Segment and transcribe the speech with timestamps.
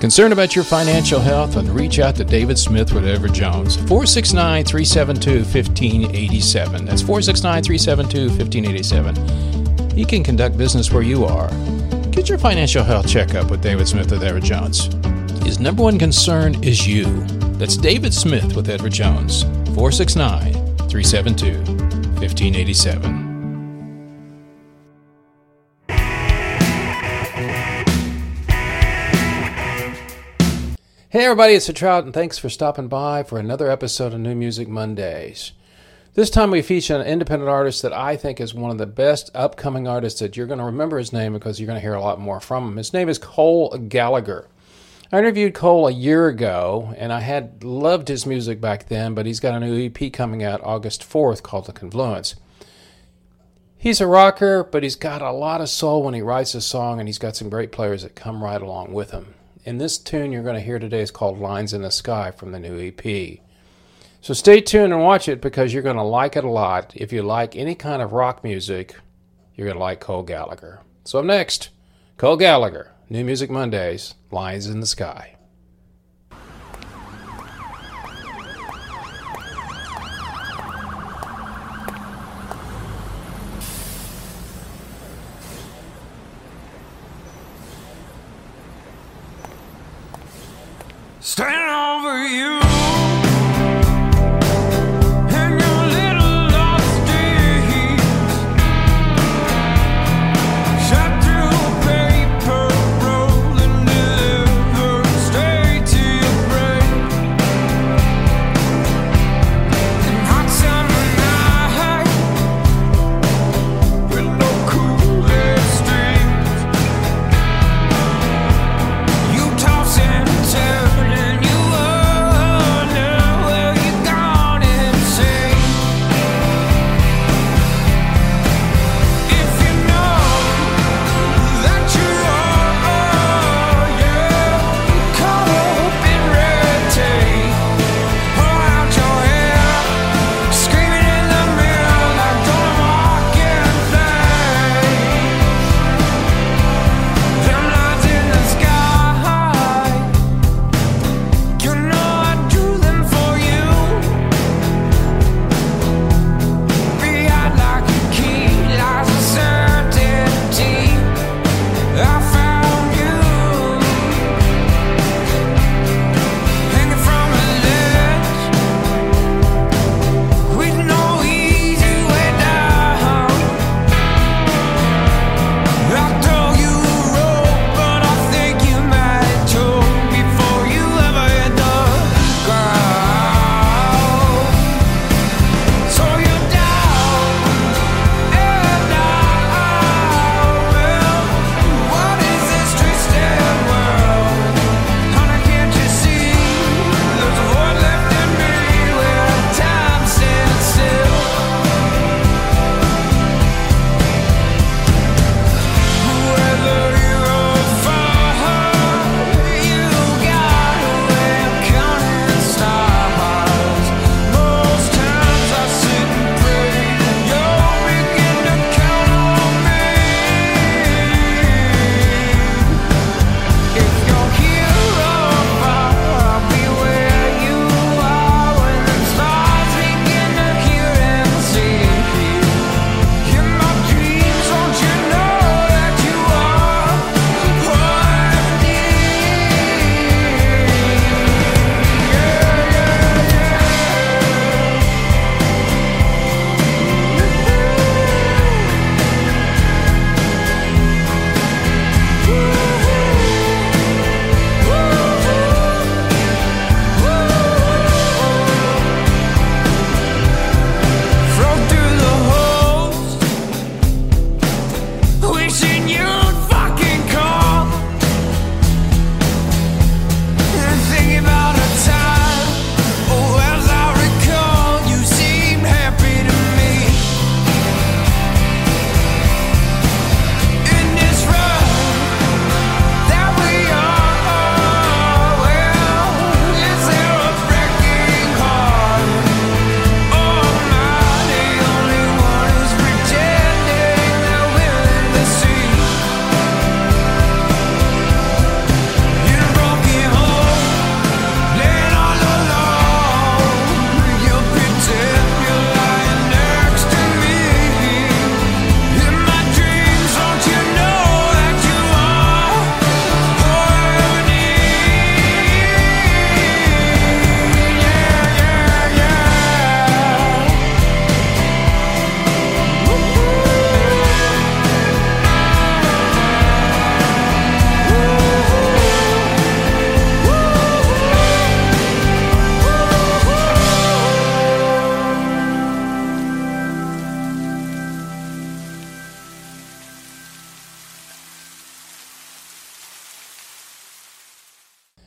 [0.00, 1.56] Concerned about your financial health?
[1.56, 3.76] And reach out to David Smith with Edward Jones.
[3.76, 6.84] 469 372 1587.
[6.84, 9.90] That's 469 372 1587.
[9.96, 11.48] He can conduct business where you are.
[12.10, 14.92] Get your financial health checkup with David Smith with Edward Jones.
[15.42, 17.06] His number one concern is you.
[17.56, 19.44] That's David Smith with Edward Jones.
[19.74, 20.52] 469
[20.88, 21.56] 372
[22.20, 23.25] 1587.
[31.16, 34.34] Hey everybody, it's the Trout, and thanks for stopping by for another episode of New
[34.34, 35.52] Music Mondays.
[36.12, 39.30] This time we feature an independent artist that I think is one of the best
[39.34, 42.02] upcoming artists that you're going to remember his name because you're going to hear a
[42.02, 42.76] lot more from him.
[42.76, 44.46] His name is Cole Gallagher.
[45.10, 49.24] I interviewed Cole a year ago, and I had loved his music back then, but
[49.24, 52.34] he's got a new EP coming out August 4th called The Confluence.
[53.78, 57.00] He's a rocker, but he's got a lot of soul when he writes a song,
[57.00, 59.35] and he's got some great players that come right along with him.
[59.66, 62.52] And this tune you're going to hear today is called Lines in the Sky from
[62.52, 63.40] the new EP.
[64.20, 66.92] So stay tuned and watch it because you're going to like it a lot.
[66.94, 68.94] If you like any kind of rock music,
[69.56, 70.82] you're going to like Cole Gallagher.
[71.02, 71.70] So up next,
[72.16, 75.35] Cole Gallagher, New Music Mondays, Lines in the Sky.
[91.26, 92.65] Stand over you.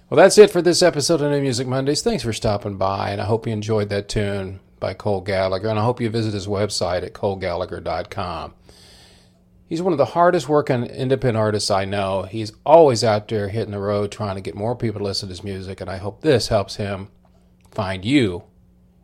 [0.10, 2.02] Well, that's it for this episode of New Music Mondays.
[2.02, 5.78] Thanks for stopping by, and I hope you enjoyed that tune by Cole Gallagher, and
[5.78, 8.56] I hope you visit his website at colegallagher.com.
[9.68, 12.24] He's one of the hardest working independent artists I know.
[12.24, 15.34] He's always out there hitting the road trying to get more people to listen to
[15.34, 17.10] his music, and I hope this helps him
[17.70, 18.46] find you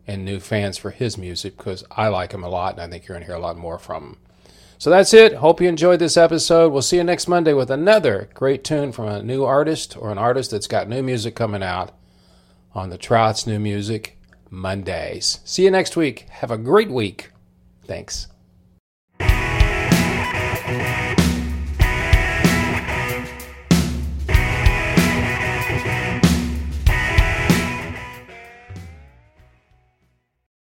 [0.07, 3.07] and new fans for his music because I like him a lot, and I think
[3.07, 4.17] you're going to hear a lot more from him.
[4.77, 5.35] So that's it.
[5.35, 6.71] Hope you enjoyed this episode.
[6.71, 10.17] We'll see you next Monday with another great tune from a new artist or an
[10.17, 11.91] artist that's got new music coming out
[12.73, 14.17] on the Trouts New Music
[14.49, 15.39] Mondays.
[15.45, 16.27] See you next week.
[16.29, 17.31] Have a great week.
[17.85, 18.27] Thanks.